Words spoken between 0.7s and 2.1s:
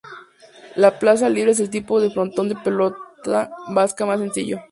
La plaza libre es el tipo de